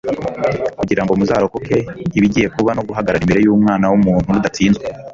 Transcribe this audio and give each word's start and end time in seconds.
kugira 0.79 1.01
ngo 1.03 1.11
muzarokoke 1.19 1.77
ibigiye 2.17 2.47
kuba 2.55 2.71
no 2.73 2.83
guhagarara 2.87 3.21
imbere 3.23 3.39
y'Umwana 3.41 3.85
w'umuntu 3.91 4.33
mudatsinzwe.» 4.35 4.83